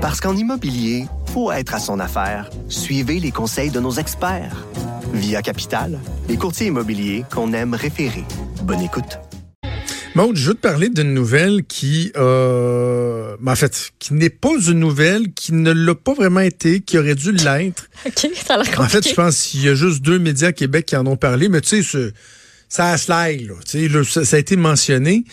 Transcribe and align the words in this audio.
Parce 0.00 0.18
qu'en 0.18 0.34
immobilier, 0.34 1.04
faut 1.34 1.52
être 1.52 1.74
à 1.74 1.78
son 1.78 2.00
affaire. 2.00 2.48
Suivez 2.70 3.20
les 3.20 3.32
conseils 3.32 3.68
de 3.68 3.80
nos 3.80 3.92
experts. 3.92 4.66
Via 5.12 5.42
Capital, 5.42 5.98
les 6.26 6.38
courtiers 6.38 6.68
immobiliers 6.68 7.24
qu'on 7.30 7.52
aime 7.52 7.74
référer. 7.74 8.24
Bonne 8.62 8.80
écoute. 8.80 9.18
Maud, 10.14 10.34
je 10.36 10.48
veux 10.48 10.54
te 10.54 10.60
parler 10.60 10.88
d'une 10.88 11.12
nouvelle 11.12 11.64
qui, 11.64 12.12
euh, 12.16 13.36
en 13.46 13.54
fait, 13.54 13.90
qui 13.98 14.14
n'est 14.14 14.30
pas 14.30 14.54
une 14.68 14.80
nouvelle, 14.80 15.34
qui 15.34 15.52
ne 15.52 15.70
l'a 15.70 15.94
pas 15.94 16.14
vraiment 16.14 16.40
été, 16.40 16.80
qui 16.80 16.96
aurait 16.96 17.14
dû 17.14 17.32
l'être. 17.32 17.90
OK, 18.06 18.30
ça 18.34 18.54
a. 18.54 18.80
En 18.80 18.88
fait, 18.88 19.06
je 19.06 19.14
pense 19.14 19.48
qu'il 19.48 19.64
y 19.64 19.68
a 19.68 19.74
juste 19.74 20.00
deux 20.00 20.18
médias 20.18 20.48
à 20.48 20.52
Québec 20.52 20.86
qui 20.86 20.96
en 20.96 21.06
ont 21.06 21.16
parlé, 21.16 21.50
mais 21.50 21.60
tu 21.60 21.82
sais, 21.82 22.12
ça 22.70 22.92
a 22.92 22.96
slide, 22.96 23.48
là. 23.48 23.54
Tu 23.68 23.90
sais, 23.90 24.04
ça, 24.04 24.24
ça 24.24 24.36
a 24.36 24.38
été 24.38 24.56
mentionné. 24.56 25.24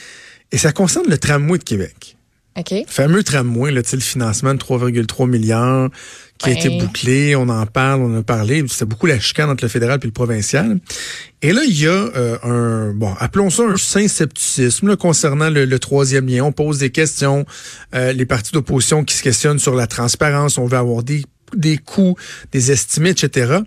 Et 0.51 0.57
ça 0.57 0.73
concerne 0.73 1.09
le 1.09 1.17
tramway 1.17 1.57
de 1.57 1.63
Québec. 1.63 2.16
OK. 2.57 2.71
Le 2.71 2.83
fameux 2.87 3.23
tramway, 3.23 3.71
là, 3.71 3.81
le 3.91 3.99
financement 3.99 4.53
de 4.53 4.59
3,3 4.59 5.29
milliards 5.29 5.89
qui 6.37 6.49
a 6.49 6.53
été 6.53 6.69
bouclé, 6.79 7.35
on 7.35 7.49
en 7.49 7.65
parle, 7.65 8.01
on 8.01 8.13
en 8.15 8.19
a 8.19 8.23
parlé, 8.23 8.63
c'était 8.67 8.85
beaucoup 8.85 9.07
la 9.07 9.19
chicane 9.19 9.49
entre 9.49 9.63
le 9.63 9.69
fédéral 9.69 9.99
et 10.01 10.05
le 10.05 10.11
provincial. 10.11 10.79
Et 11.41 11.51
là, 11.51 11.61
il 11.67 11.79
y 11.79 11.87
a 11.87 11.91
euh, 11.91 12.37
un, 12.43 12.93
bon, 12.93 13.13
appelons 13.19 13.49
ça 13.49 13.63
un 13.63 13.77
saint 13.77 14.07
scepticisme 14.07 14.95
concernant 14.97 15.49
le, 15.49 15.79
troisième 15.79 16.27
lien. 16.27 16.43
On 16.43 16.51
pose 16.51 16.79
des 16.79 16.89
questions, 16.89 17.45
euh, 17.95 18.13
les 18.13 18.25
partis 18.25 18.51
d'opposition 18.51 19.03
qui 19.03 19.15
se 19.15 19.23
questionnent 19.23 19.59
sur 19.59 19.75
la 19.75 19.87
transparence, 19.87 20.57
on 20.57 20.65
veut 20.65 20.77
avoir 20.77 21.03
des, 21.03 21.23
des 21.55 21.77
coûts, 21.77 22.15
des 22.51 22.71
estimés, 22.71 23.11
etc. 23.11 23.61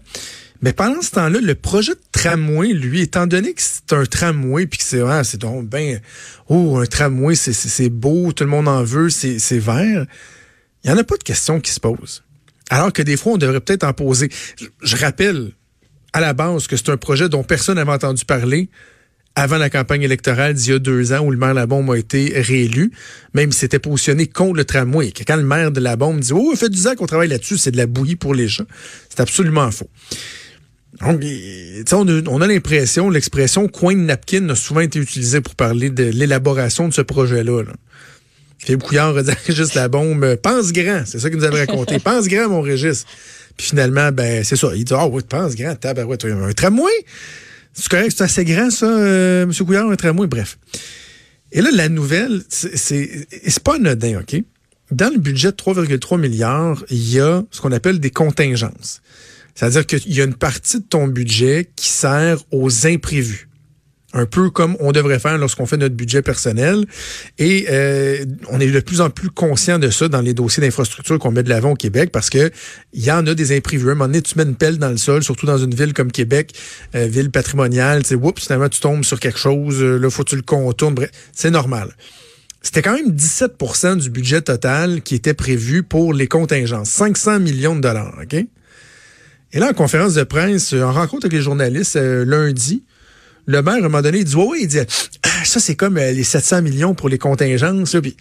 Mais 0.63 0.73
pendant 0.75 1.01
ce 1.01 1.11
temps-là, 1.13 1.41
le 1.41 1.55
projet 1.55 1.95
de 1.95 2.01
tramway, 2.13 2.73
lui, 2.73 3.01
étant 3.01 3.27
donné 3.27 3.55
que 3.55 3.63
c'est 3.63 3.93
un 3.93 4.05
tramway, 4.05 4.67
puis 4.67 4.79
que 4.79 4.85
c'est 4.85 5.01
ah, 5.01 5.25
c'est 5.25 5.41
donc 5.41 5.67
ben, 5.67 6.01
oh, 6.49 6.79
un 6.79 6.87
tramway, 6.87 7.35
c'est 7.35 7.89
beau, 7.89 8.33
tout 8.33 8.45
le 8.45 8.51
monde 8.51 8.69
en 8.69 8.85
veut, 8.85 9.09
c'est 9.09 9.59
vert, 9.59 10.07
il 10.85 10.91
n'y 10.91 10.97
en 10.97 10.99
a 10.99 11.05
pas 11.05 11.17
de 11.17 11.23
questions 11.23 11.61
qui 11.61 11.73
se 11.73 11.81
posent. 11.81 12.23
Alors 12.69 12.93
que 12.93 13.03
des 13.03 13.17
fois, 13.17 13.33
on 13.33 13.39
devrait 13.39 13.61
peut-être 13.61 13.85
en 13.85 13.93
poser. 13.93 14.31
Je, 14.83 14.97
rappelle 14.97 15.53
à 16.13 16.21
la 16.21 16.35
base 16.35 16.67
que 16.67 16.77
c'est 16.77 16.91
un 16.91 16.97
projet 16.97 17.29
dont 17.29 17.43
personne 17.43 17.77
n'avait 17.77 17.93
entendu 17.93 18.25
parler 18.25 18.69
avant 19.35 19.59
la 19.59 19.71
campagne 19.71 20.03
électorale 20.03 20.55
d'il 20.55 20.73
y 20.73 20.75
a 20.75 20.79
deux 20.79 21.13
ans 21.13 21.21
où 21.21 21.31
le 21.31 21.37
maire 21.37 21.55
Labombe 21.55 21.91
a 21.91 21.97
été 21.97 22.41
réélu, 22.41 22.93
même 23.33 23.53
s'était 23.53 23.79
positionné 23.79 24.27
contre 24.27 24.55
le 24.55 24.65
tramway. 24.65 25.13
quand 25.13 25.37
le 25.37 25.43
maire 25.43 25.71
de 25.71 25.81
Labombe 25.81 26.21
dit 26.21 26.33
«Oh, 26.35 26.55
fait 26.57 26.69
du 26.69 26.87
ans 26.87 26.95
qu'on 26.97 27.07
travaille 27.07 27.29
là-dessus, 27.29 27.57
c'est 27.57 27.71
de 27.71 27.77
la 27.77 27.87
bouillie 27.87 28.17
pour 28.17 28.35
les 28.35 28.49
gens», 28.49 28.65
c'est 29.09 29.21
absolument 29.21 29.71
faux. 29.71 29.89
Donc, 31.01 31.25
on 31.93 32.09
a, 32.09 32.29
on 32.29 32.41
a 32.41 32.47
l'impression, 32.47 33.11
l'expression 33.11 33.69
coin 33.69 33.95
de 33.95 34.01
napkin 34.01 34.49
a 34.49 34.57
souvent 34.57 34.81
été 34.81 34.99
utilisée 34.99 35.41
pour 35.41 35.55
parler 35.55 35.91
de 35.91 36.05
l'élaboration 36.05 36.89
de 36.89 36.93
ce 36.93 37.03
projet-là. 37.03 37.63
Philippe 38.59 38.83
Couillard 38.83 39.17
a 39.17 39.23
dit 39.23 39.33
juste 39.49 39.75
la 39.75 39.89
bombe. 39.89 40.37
Pense 40.37 40.73
grand, 40.73 41.03
c'est 41.07 41.19
ça 41.19 41.31
qu'il 41.31 41.39
nous 41.39 41.45
avait 41.45 41.61
raconté. 41.61 41.99
pense 41.99 42.29
grand, 42.29 42.49
mon 42.49 42.61
Régis. 42.61 43.05
Puis 43.57 43.69
finalement, 43.69 44.13
ben 44.13 44.45
c'est 44.45 44.57
ça. 44.57 44.71
Il 44.75 44.85
dit 44.85 44.93
Ah 44.95 45.07
oh, 45.07 45.11
oui, 45.13 45.23
pense 45.27 45.55
grand, 45.55 45.75
tabarouette, 45.77 46.25
un 46.25 46.53
tramway. 46.53 46.91
C'est 47.73 47.89
correct, 47.89 48.13
c'est 48.17 48.25
assez 48.25 48.45
grand, 48.45 48.71
ça, 48.71 48.87
euh, 48.87 49.45
M. 49.45 49.53
Couillard, 49.53 49.89
un 49.89 49.97
tramway, 49.97 50.27
bref. 50.27 50.59
Et 51.53 51.63
là, 51.63 51.71
la 51.73 51.89
nouvelle, 51.89 52.43
c'est 52.49 53.63
pas 53.65 53.77
anodin, 53.77 54.21
OK? 54.21 54.43
Dans 54.91 55.13
le 55.13 55.19
budget 55.19 55.53
de 55.53 55.57
3,3 55.57 56.19
milliards, 56.19 56.85
il 56.91 57.15
y 57.15 57.21
a 57.21 57.43
ce 57.51 57.61
qu'on 57.61 57.73
appelle 57.73 58.01
des 58.01 58.11
contingences. 58.11 59.01
C'est-à-dire 59.61 59.85
qu'il 59.85 60.15
y 60.15 60.23
a 60.23 60.25
une 60.25 60.37
partie 60.37 60.79
de 60.79 60.85
ton 60.85 61.07
budget 61.07 61.71
qui 61.77 61.91
sert 61.91 62.39
aux 62.51 62.87
imprévus. 62.87 63.51
Un 64.15 64.25
peu 64.25 64.49
comme 64.49 64.75
on 64.81 64.91
devrait 64.91 65.19
faire 65.19 65.37
lorsqu'on 65.37 65.67
fait 65.67 65.77
notre 65.77 65.95
budget 65.95 66.23
personnel. 66.23 66.87
Et 67.39 67.67
euh, 67.69 68.25
on 68.49 68.59
est 68.59 68.71
de 68.71 68.81
plus 68.81 69.03
en 69.03 69.11
plus 69.11 69.29
conscient 69.29 69.79
de 69.79 69.91
ça 69.91 70.09
dans 70.09 70.23
les 70.23 70.33
dossiers 70.33 70.63
d'infrastructure 70.63 71.19
qu'on 71.19 71.31
met 71.31 71.43
de 71.43 71.51
l'avant 71.51 71.73
au 71.73 71.75
Québec 71.75 72.09
parce 72.11 72.31
que 72.31 72.51
il 72.95 73.05
y 73.05 73.13
en 73.13 73.27
a 73.27 73.35
des 73.35 73.55
imprévus. 73.55 73.91
À 73.91 73.93
un 73.93 73.95
moment 73.97 74.07
donné, 74.07 74.23
tu 74.23 74.39
mets 74.39 74.45
une 74.45 74.57
pelle 74.57 74.79
dans 74.79 74.89
le 74.89 74.97
sol, 74.97 75.23
surtout 75.23 75.45
dans 75.45 75.59
une 75.59 75.75
ville 75.75 75.93
comme 75.93 76.11
Québec, 76.11 76.55
euh, 76.95 77.07
ville 77.07 77.31
patrimoniale. 77.31 78.03
Tu 78.03 78.09
sais, 78.09 78.15
oups, 78.15 78.43
finalement, 78.43 78.71
tu 78.71 78.81
tombes 78.81 79.05
sur 79.05 79.21
quelque 79.21 79.39
chose. 79.39 79.83
Euh, 79.83 79.99
là, 79.99 80.09
faut 80.09 80.25
que 80.25 80.31
tu 80.31 80.37
le 80.37 80.43
contournes. 80.43 80.95
Bref, 80.95 81.11
c'est 81.35 81.51
normal. 81.51 81.95
C'était 82.63 82.81
quand 82.81 82.95
même 82.95 83.11
17% 83.11 83.99
du 83.99 84.09
budget 84.09 84.41
total 84.41 85.03
qui 85.03 85.17
était 85.17 85.35
prévu 85.35 85.83
pour 85.83 86.15
les 86.15 86.29
contingences. 86.29 86.89
500 86.89 87.41
millions 87.41 87.77
de 87.77 87.83
dollars, 87.83 88.17
OK? 88.23 88.43
Et 89.53 89.59
là, 89.59 89.71
en 89.71 89.73
conférence 89.73 90.15
de 90.15 90.23
presse, 90.23 90.73
en 90.73 90.93
rencontre 90.93 91.27
avec 91.27 91.33
les 91.33 91.43
journalistes 91.43 91.97
euh, 91.97 92.25
lundi, 92.25 92.85
le 93.47 93.63
maire, 93.63 93.75
à 93.75 93.79
un 93.79 93.83
moment 93.83 94.03
donné, 94.03 94.19
il 94.19 94.25
dit, 94.25 94.37
oui, 94.37 94.61
il 94.63 94.69
dit, 94.69 94.79
ah, 94.79 95.45
ça, 95.45 95.59
c'est 95.59 95.75
comme 95.75 95.97
euh, 95.97 96.13
les 96.13 96.25
700 96.25 96.63
millions 96.63 96.95
pour 96.95 97.09
les 97.09 97.19
contingences. 97.19 97.95
Là. 97.95 98.01
Puis, 98.01 98.17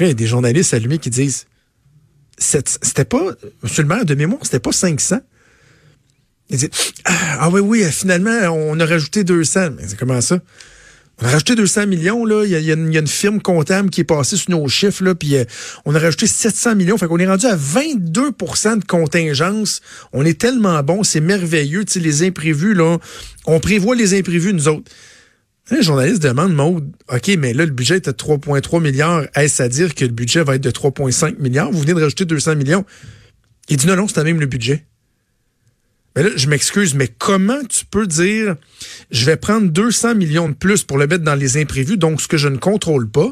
il 0.00 0.06
y 0.06 0.10
a 0.10 0.14
des 0.14 0.26
journalistes 0.26 0.74
allumés 0.74 0.98
qui 0.98 1.10
disent, 1.10 1.46
c'était 2.38 3.04
pas, 3.04 3.32
monsieur 3.62 3.82
le 3.82 3.88
maire, 3.88 4.04
de 4.04 4.14
mémoire, 4.14 4.40
c'était 4.44 4.60
pas 4.60 4.72
500. 4.72 5.18
Il 6.50 6.58
dit, 6.58 6.70
ah, 7.04 7.12
ah 7.40 7.50
oui, 7.50 7.60
oui, 7.60 7.84
finalement, 7.90 8.38
on 8.52 8.78
a 8.78 8.86
rajouté 8.86 9.24
200. 9.24 9.70
Mais 9.76 9.84
comment 9.98 10.20
ça? 10.20 10.38
Rajouté 11.24 11.54
200 11.54 11.86
millions, 11.86 12.26
là. 12.26 12.44
Il 12.44 12.50
y, 12.50 12.70
a, 12.70 12.74
une, 12.74 13.06
firme 13.06 13.40
comptable 13.40 13.88
qui 13.88 14.02
est 14.02 14.04
passée 14.04 14.36
sur 14.36 14.50
nos 14.50 14.68
chiffres, 14.68 15.02
là, 15.02 15.14
puis 15.14 15.36
euh, 15.36 15.44
on 15.86 15.94
a 15.94 15.98
rajouté 15.98 16.26
700 16.26 16.74
millions. 16.74 16.98
Fait 16.98 17.06
qu'on 17.06 17.18
est 17.18 17.26
rendu 17.26 17.46
à 17.46 17.56
22% 17.56 18.80
de 18.80 18.84
contingence. 18.84 19.80
On 20.12 20.26
est 20.26 20.38
tellement 20.38 20.82
bon, 20.82 21.02
c'est 21.02 21.22
merveilleux. 21.22 21.86
Tu 21.86 21.94
sais, 21.94 22.00
les 22.00 22.24
imprévus, 22.24 22.74
là, 22.74 22.98
on 23.46 23.58
prévoit 23.58 23.96
les 23.96 24.12
imprévus, 24.12 24.52
nous 24.52 24.68
autres. 24.68 24.92
Les 25.70 25.82
journalistes 25.82 26.22
demandent, 26.22 26.54
Maud, 26.54 26.92
OK, 27.10 27.30
mais 27.38 27.54
là, 27.54 27.64
le 27.64 27.72
budget 27.72 27.96
est 27.96 28.06
de 28.06 28.12
3,3 28.12 28.82
milliards. 28.82 29.24
Est-ce 29.34 29.62
à 29.62 29.68
dire 29.70 29.94
que 29.94 30.04
le 30.04 30.10
budget 30.10 30.44
va 30.44 30.56
être 30.56 30.62
de 30.62 30.70
3,5 30.70 31.38
milliards? 31.38 31.70
Vous 31.70 31.80
venez 31.80 31.94
de 31.94 32.02
rajouter 32.02 32.26
200 32.26 32.56
millions. 32.56 32.84
Il 33.70 33.78
dit 33.78 33.86
non, 33.86 33.96
non, 33.96 34.08
c'est 34.08 34.22
même 34.24 34.40
le 34.40 34.46
budget. 34.46 34.84
Mais 36.16 36.22
là, 36.22 36.30
je 36.36 36.48
m'excuse, 36.48 36.94
mais 36.94 37.08
comment 37.08 37.62
tu 37.68 37.84
peux 37.84 38.06
dire, 38.06 38.56
je 39.10 39.24
vais 39.24 39.36
prendre 39.36 39.68
200 39.68 40.14
millions 40.14 40.48
de 40.48 40.54
plus 40.54 40.84
pour 40.84 40.98
le 40.98 41.06
mettre 41.06 41.24
dans 41.24 41.34
les 41.34 41.56
imprévus, 41.56 41.96
donc 41.96 42.20
ce 42.20 42.28
que 42.28 42.36
je 42.36 42.48
ne 42.48 42.56
contrôle 42.56 43.08
pas, 43.10 43.30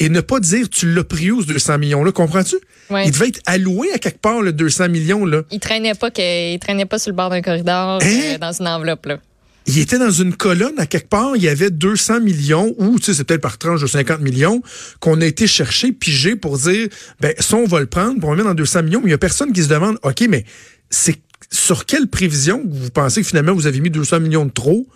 et 0.00 0.08
ne 0.08 0.20
pas 0.20 0.40
dire, 0.40 0.68
tu 0.68 0.92
l'as 0.92 1.04
pris 1.04 1.30
où 1.30 1.42
ce 1.42 1.46
200 1.46 1.78
millions-là, 1.78 2.10
comprends-tu? 2.10 2.56
Il 3.04 3.12
devait 3.12 3.28
être 3.28 3.40
alloué 3.46 3.92
à 3.92 3.98
quelque 3.98 4.18
part, 4.18 4.40
le 4.40 4.52
200 4.52 4.88
millions-là. 4.88 5.42
Il 5.52 5.60
traînait 5.60 5.94
pas 5.94 6.08
il 6.16 6.58
traînait 6.58 6.86
pas 6.86 6.98
sur 6.98 7.10
le 7.10 7.16
bord 7.16 7.30
d'un 7.30 7.42
corridor, 7.42 8.00
hein? 8.02 8.06
euh, 8.06 8.38
dans 8.38 8.52
une 8.52 8.66
enveloppe, 8.66 9.06
là. 9.06 9.20
Il 9.66 9.78
était 9.78 9.98
dans 9.98 10.10
une 10.10 10.34
colonne 10.34 10.78
à 10.78 10.86
quelque 10.86 11.08
part, 11.08 11.36
il 11.36 11.42
y 11.42 11.48
avait 11.48 11.70
200 11.70 12.20
millions, 12.20 12.74
ou 12.78 12.98
tu 12.98 13.04
sais, 13.04 13.14
c'est 13.14 13.24
peut-être 13.24 13.42
par 13.42 13.58
tranche 13.58 13.82
de 13.82 13.86
50 13.86 14.20
millions, 14.20 14.62
qu'on 15.00 15.20
a 15.20 15.26
été 15.26 15.46
chercher, 15.46 15.92
pigé 15.92 16.34
pour 16.34 16.58
dire, 16.58 16.88
ben, 17.20 17.34
ça, 17.38 17.56
on 17.56 17.66
va 17.66 17.78
le 17.78 17.86
prendre 17.86 18.18
pour 18.20 18.30
le 18.30 18.38
mettre 18.38 18.48
dans 18.48 18.54
200 18.54 18.84
millions, 18.84 19.00
mais 19.00 19.08
il 19.08 19.12
y 19.12 19.14
a 19.14 19.18
personne 19.18 19.52
qui 19.52 19.62
se 19.62 19.68
demande, 19.68 19.98
OK, 20.02 20.24
mais 20.28 20.44
c'est 20.90 21.18
sur 21.50 21.86
quelle 21.86 22.08
prévision 22.08 22.62
vous 22.66 22.90
pensez 22.90 23.22
que 23.22 23.26
finalement 23.26 23.54
vous 23.54 23.66
avez 23.66 23.80
mis 23.80 23.90
200 23.90 24.20
millions 24.20 24.46
de 24.46 24.50
trop, 24.50 24.86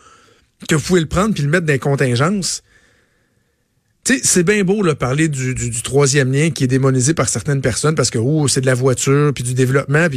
que 0.69 0.75
vous 0.75 0.83
pouvez 0.83 1.01
le 1.01 1.07
prendre 1.07 1.35
puis 1.35 1.43
le 1.43 1.49
mettre 1.49 1.67
dans 1.67 1.73
les 1.73 1.79
contingences? 1.79 2.63
c'est 4.23 4.43
bien 4.43 4.65
beau 4.65 4.83
de 4.83 4.93
parler 4.93 5.29
du, 5.29 5.83
troisième 5.83 6.33
lien 6.33 6.51
qui 6.51 6.65
est 6.65 6.67
démonisé 6.67 7.15
par 7.15 7.29
certaines 7.29 7.63
personnes 7.63 7.95
parce 7.95 8.11
que 8.11 8.19
oh, 8.19 8.49
c'est 8.49 8.61
de 8.61 8.67
la 8.67 8.75
voiture 8.75 9.33
puis 9.35 9.45
du 9.45 9.55
développement. 9.55 10.09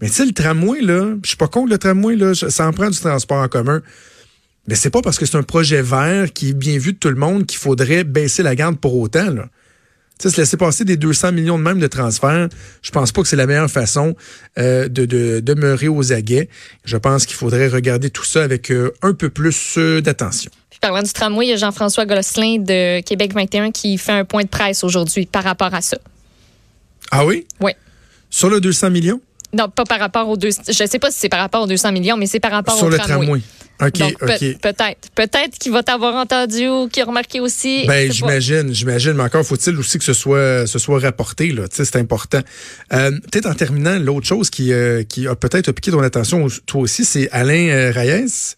Mais 0.00 0.08
tu 0.08 0.14
sais, 0.14 0.24
le 0.24 0.32
tramway, 0.32 0.80
là, 0.80 1.14
je 1.22 1.28
suis 1.28 1.36
pas 1.36 1.48
contre 1.48 1.70
le 1.70 1.78
tramway, 1.78 2.16
là, 2.16 2.34
ça 2.34 2.66
en 2.66 2.72
prend 2.72 2.90
du 2.90 2.98
transport 2.98 3.38
en 3.38 3.48
commun. 3.48 3.82
Mais 4.68 4.76
c'est 4.76 4.90
pas 4.90 5.02
parce 5.02 5.18
que 5.18 5.26
c'est 5.26 5.36
un 5.36 5.42
projet 5.42 5.82
vert 5.82 6.32
qui 6.32 6.50
est 6.50 6.54
bien 6.54 6.78
vu 6.78 6.92
de 6.92 6.98
tout 6.98 7.08
le 7.08 7.16
monde 7.16 7.44
qu'il 7.44 7.58
faudrait 7.58 8.04
baisser 8.04 8.42
la 8.42 8.54
garde 8.54 8.78
pour 8.78 8.96
autant. 8.96 9.34
Sais, 10.18 10.30
se 10.30 10.40
laisser 10.40 10.56
passer 10.56 10.84
des 10.84 10.96
200 10.96 11.32
millions 11.32 11.58
de 11.58 11.62
même 11.62 11.78
de 11.78 11.86
transferts, 11.86 12.48
je 12.82 12.90
pense 12.90 13.12
pas 13.12 13.22
que 13.22 13.28
c'est 13.28 13.36
la 13.36 13.46
meilleure 13.46 13.70
façon 13.70 14.14
euh, 14.58 14.88
de, 14.88 15.04
de, 15.04 15.40
demeurer 15.40 15.88
aux 15.88 16.12
aguets. 16.12 16.48
Je 16.84 16.96
pense 16.96 17.26
qu'il 17.26 17.36
faudrait 17.36 17.68
regarder 17.68 18.10
tout 18.10 18.24
ça 18.24 18.42
avec 18.42 18.70
euh, 18.70 18.92
un 19.02 19.12
peu 19.12 19.28
plus 19.28 19.76
euh, 19.78 20.00
d'attention. 20.00 20.50
Parlant 20.80 21.02
du 21.02 21.12
tramway, 21.12 21.46
il 21.46 21.48
y 21.48 21.52
a 21.52 21.56
Jean-François 21.56 22.04
Gosselin 22.04 22.58
de 22.58 23.00
Québec 23.00 23.32
21 23.32 23.70
qui 23.70 23.96
fait 23.96 24.12
un 24.12 24.26
point 24.26 24.42
de 24.42 24.48
presse 24.48 24.84
aujourd'hui 24.84 25.24
par 25.24 25.42
rapport 25.42 25.72
à 25.72 25.80
ça. 25.80 25.96
Ah 27.10 27.24
oui? 27.24 27.46
Oui. 27.60 27.72
Sur 28.28 28.50
le 28.50 28.60
200 28.60 28.90
millions? 28.90 29.20
Non, 29.54 29.70
pas 29.70 29.84
par 29.84 29.98
rapport 29.98 30.28
aux 30.28 30.36
deux. 30.36 30.50
Je 30.50 30.72
sais 30.86 30.98
pas 30.98 31.10
si 31.10 31.20
c'est 31.20 31.28
par 31.30 31.40
rapport 31.40 31.62
aux 31.62 31.66
200 31.66 31.92
millions, 31.92 32.18
mais 32.18 32.26
c'est 32.26 32.40
par 32.40 32.50
rapport 32.50 32.76
Sur 32.76 32.88
au 32.88 32.90
le 32.90 32.98
tramway. 32.98 33.40
OK, 33.80 34.00
OK. 34.22 34.58
peut-être. 34.60 35.10
Peut-être 35.14 35.58
qu'il 35.58 35.72
va 35.72 35.82
t'avoir 35.82 36.14
entendu 36.14 36.68
ou 36.68 36.88
qu'il 36.88 37.02
a 37.02 37.06
remarqué 37.06 37.40
aussi. 37.40 37.84
Ben, 37.86 38.10
j'imagine, 38.10 38.72
j'imagine, 38.72 39.14
mais 39.14 39.24
encore 39.24 39.44
faut-il 39.44 39.76
aussi 39.76 39.98
que 39.98 40.04
ce 40.04 40.12
soit, 40.12 40.66
ce 40.66 40.78
soit 40.78 41.00
rapporté, 41.00 41.48
là. 41.48 41.66
Tu 41.66 41.76
sais, 41.76 41.84
c'est 41.84 41.98
important. 41.98 42.40
Euh, 42.92 43.10
peut-être 43.10 43.46
en 43.46 43.54
terminant, 43.54 43.98
l'autre 43.98 44.26
chose 44.26 44.48
qui, 44.48 44.72
euh, 44.72 45.02
qui 45.02 45.26
a 45.26 45.34
peut-être 45.34 45.72
piqué 45.72 45.90
ton 45.90 46.00
attention, 46.00 46.46
toi 46.66 46.82
aussi, 46.82 47.04
c'est 47.04 47.28
Alain 47.32 47.68
euh, 47.68 47.90
Reyes, 47.92 48.54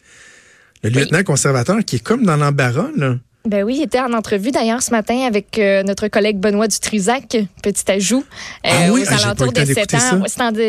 le 0.82 0.90
lieutenant 0.90 1.22
conservateur, 1.22 1.78
qui 1.84 1.96
est 1.96 2.02
comme 2.02 2.24
dans 2.24 2.36
l'embarras, 2.36 2.90
là. 2.96 3.16
Ben 3.46 3.62
oui, 3.62 3.76
il 3.78 3.82
était 3.84 4.00
en 4.00 4.12
entrevue 4.12 4.50
d'ailleurs 4.50 4.82
ce 4.82 4.90
matin 4.90 5.20
avec 5.20 5.56
notre 5.86 6.08
collègue 6.08 6.36
Benoît 6.38 6.66
Dutrisac, 6.66 7.36
petit 7.62 7.92
ajout, 7.92 8.24
ah 8.64 8.88
oui? 8.90 9.02
aux 9.02 9.06
ah, 9.08 9.24
alentours 9.24 9.52
des 9.52 9.66
7 9.66 9.94
ans. 9.94 10.22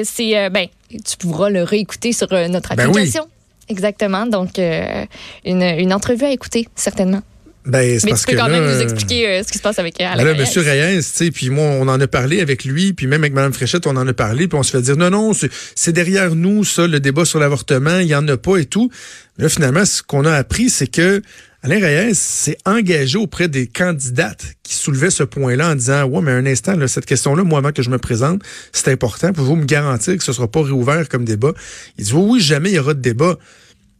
C'est, 0.04 0.50
ben, 0.52 0.68
tu 0.92 1.18
pourras 1.18 1.50
le 1.50 1.64
réécouter 1.64 2.14
sur 2.14 2.28
notre 2.50 2.76
ben 2.76 2.88
application. 2.88 3.26
Exactement. 3.70 4.26
Donc, 4.26 4.60
euh, 4.60 5.06
une, 5.46 5.62
une 5.62 5.94
entrevue 5.94 6.26
à 6.26 6.32
écouter, 6.32 6.68
certainement. 6.76 7.22
Ben, 7.66 8.00
Mais 8.04 8.10
parce 8.12 8.22
tu 8.22 8.28
peux 8.28 8.32
que 8.34 8.38
quand 8.38 8.48
là, 8.48 8.62
même 8.62 8.74
nous 8.74 8.82
expliquer 8.82 9.28
euh, 9.28 9.44
ce 9.44 9.52
qui 9.52 9.58
se 9.58 9.62
passe 9.62 9.78
avec 9.78 10.00
Alain 10.00 10.24
là. 10.24 10.34
Monsieur 10.36 10.62
Reyes, 10.62 11.00
tu 11.00 11.04
sais, 11.04 11.32
puis 11.32 11.50
moi, 11.50 11.66
on 11.66 11.90
en 11.90 12.00
a 12.00 12.08
parlé 12.08 12.40
avec 12.40 12.64
lui, 12.64 12.94
puis 12.94 13.08
même 13.08 13.22
avec 13.24 13.34
Mme 13.34 13.52
Fréchette, 13.52 13.86
on 13.88 13.98
en 13.98 14.08
a 14.08 14.14
parlé, 14.14 14.48
puis 14.48 14.58
on 14.58 14.64
se 14.64 14.72
fait 14.72 14.82
dire, 14.82 14.96
non, 14.96 15.10
non, 15.10 15.34
c'est- 15.34 15.92
derrière 15.92 16.34
nous, 16.34 16.64
ça, 16.64 16.88
le 16.88 17.02
débat 17.02 17.26
sur 17.26 17.40
l'avortement, 17.40 17.98
il 18.00 18.08
y 18.08 18.16
en 18.16 18.26
a 18.30 18.38
pas 18.38 18.56
et 18.58 18.66
tout. 18.66 18.90
Là, 19.38 19.50
finalement, 19.50 19.84
ce 19.84 20.02
qu'on 20.02 20.24
a 20.24 20.32
appris, 20.32 20.70
c'est 20.70 20.88
que 20.88 21.22
Alain 21.70 21.86
Reyes 21.86 22.16
s'est 22.16 22.58
engagé 22.66 23.18
auprès 23.18 23.50
des 23.50 23.68
candidates 23.68 24.54
qui 24.64 24.74
soulevaient 24.74 25.10
ce 25.10 25.24
point-là 25.24 25.72
en 25.72 25.76
disant, 25.76 26.06
ouais, 26.06 26.22
mais 26.22 26.32
un 26.32 26.46
instant, 26.46 26.76
cette 26.88 27.06
question-là, 27.06 27.44
moi, 27.44 27.60
avant 27.60 27.74
que 27.74 27.82
je 27.82 27.90
me 27.90 27.98
présente, 27.98 28.42
c'est 28.72 28.90
important. 28.90 29.34
Pouvez-vous 29.34 29.58
me 29.58 29.66
garantir 29.66 30.16
que 30.16 30.24
ce 30.24 30.32
sera 30.32 30.50
pas 30.50 30.64
réouvert 30.64 31.10
comme 31.10 31.26
débat? 31.26 31.52
Il 31.98 32.06
dit, 32.06 32.14
oui, 32.14 32.40
jamais 32.40 32.70
il 32.70 32.76
y 32.76 32.80
aura 32.80 32.94
de 32.94 33.02
débat. 33.02 33.36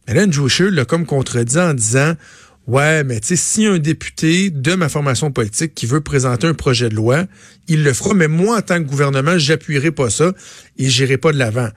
Mais 0.06 0.14
là, 0.14 0.22
Andrew 0.22 0.48
l'a 0.70 0.86
comme 0.86 1.04
contredit 1.04 1.58
en 1.58 1.74
disant 1.74 2.14
Ouais, 2.66 3.04
mais 3.04 3.20
tu 3.20 3.28
sais, 3.28 3.36
si 3.36 3.66
un 3.66 3.78
député 3.78 4.48
de 4.48 4.74
ma 4.74 4.88
formation 4.88 5.30
politique 5.30 5.74
qui 5.74 5.84
veut 5.84 6.00
présenter 6.00 6.46
un 6.46 6.54
projet 6.54 6.88
de 6.88 6.94
loi, 6.94 7.26
il 7.66 7.84
le 7.84 7.92
fera, 7.92 8.14
mais 8.14 8.28
moi, 8.28 8.56
en 8.56 8.62
tant 8.62 8.82
que 8.82 8.88
gouvernement, 8.88 9.36
j'appuierai 9.36 9.90
pas 9.90 10.08
ça 10.08 10.32
et 10.78 10.88
j'irai 10.88 11.18
pas 11.18 11.32
de 11.32 11.38
l'avant. 11.38 11.68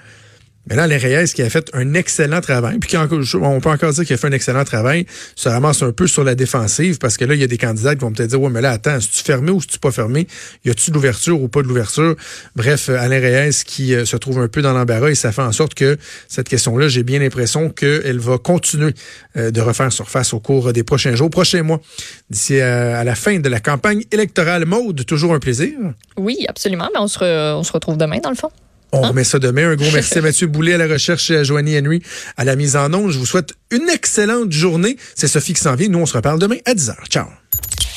Mais 0.68 0.76
là, 0.76 0.84
Alain 0.84 0.98
Reyes, 0.98 1.34
qui 1.34 1.42
a 1.42 1.50
fait 1.50 1.70
un 1.74 1.96
excellent 1.96 2.40
travail, 2.40 2.78
puis 2.78 2.90
qui 2.90 2.98
on 2.98 3.08
peut 3.08 3.70
encore 3.70 3.92
dire 3.92 4.06
qu'il 4.06 4.14
a 4.14 4.18
fait 4.18 4.28
un 4.28 4.32
excellent 4.32 4.64
travail, 4.64 5.08
se 5.36 5.50
ramasse 5.50 5.82
un 5.82 5.92
peu 5.92 6.06
sur 6.08 6.24
la 6.24 6.36
défensive, 6.36 7.00
parce 7.00 7.18
que 7.18 7.26
là, 7.26 7.34
il 7.34 7.42
y 7.42 7.44
a 7.44 7.48
des 7.48 7.58
candidats 7.58 7.96
qui 7.96 8.02
vont 8.02 8.12
peut-être 8.12 8.30
dire, 8.30 8.42
ouais, 8.42 8.50
mais 8.52 8.62
là, 8.62 8.72
attends, 8.72 8.98
est-tu 8.98 9.24
fermé 9.24 9.50
ou 9.52 9.58
est-tu 9.58 9.80
pas 9.80 9.92
fermé? 9.92 10.28
Y 10.64 10.70
a-tu 10.70 10.92
d'ouverture 10.92 11.42
ou 11.42 11.48
pas 11.48 11.64
de 11.64 11.68
l'ouverture? 11.68 12.16
Bref, 12.56 12.90
euh, 12.90 12.98
Alain 13.00 13.20
Reyes 13.20 13.64
qui 13.66 13.96
euh, 13.96 14.06
se 14.06 14.18
trouve 14.18 14.38
un 14.40 14.48
peu 14.48 14.62
dans 14.62 14.74
l'embarras 14.74 15.10
et 15.10 15.16
ça 15.16 15.32
fait 15.32 15.42
en 15.42 15.52
sorte 15.52 15.74
que 15.74 15.98
cette 16.28 16.48
question-là, 16.48 16.88
j'ai 16.90 17.04
bien 17.04 17.20
l'impression 17.20 17.70
qu'elle 17.70 18.20
va 18.20 18.38
continuer 18.38 18.94
euh, 19.38 19.50
de 19.50 19.62
refaire 19.62 19.92
surface 19.92 20.34
au 20.34 20.40
cours 20.40 20.74
des 20.74 20.84
prochains 20.84 21.16
jours, 21.16 21.32
prochains 21.32 21.64
mois, 21.64 21.82
d'ici 22.30 22.62
à, 22.62 23.00
à 23.00 23.04
la 23.04 23.16
fin 23.16 23.40
de 23.40 23.50
la 23.50 23.60
campagne 23.60 24.04
électorale. 24.12 24.66
Maude, 24.66 25.06
toujours 25.06 25.34
un 25.34 25.40
plaisir. 25.40 25.72
Oui, 26.18 26.46
absolument. 26.48 26.90
Mais 26.94 27.00
re- 27.00 27.56
on 27.56 27.64
se 27.64 27.72
retrouve 27.72 27.98
demain, 27.98 28.20
dans 28.20 28.30
le 28.30 28.36
fond. 28.36 28.52
On 28.92 29.02
remet 29.02 29.24
ça 29.24 29.40
demain. 29.40 29.72
Un 29.72 29.76
gros 29.76 29.92
merci 29.94 30.18
à 30.18 30.22
Mathieu 30.22 30.48
Boulet 30.48 30.74
à 30.74 30.78
la 30.78 30.88
recherche 30.88 31.30
et 31.32 31.38
à 31.38 31.44
Joanie 31.44 31.78
Henry 31.78 32.02
à 32.38 32.44
la 32.44 32.56
mise 32.56 32.76
en 32.76 32.94
onde. 32.94 33.12
Je 33.12 33.20
vous 33.20 33.26
souhaite 33.26 33.54
une 33.72 33.90
excellente 33.90 34.52
journée. 34.52 34.98
C'est 35.16 35.28
Sophie 35.28 35.54
qui 35.54 35.62
s'en 35.62 35.76
vient. 35.76 35.88
Nous, 35.88 36.00
on 36.00 36.06
se 36.06 36.14
reparle 36.14 36.40
demain 36.40 36.58
à 36.66 36.74
10h. 36.74 36.96
Ciao. 37.10 37.28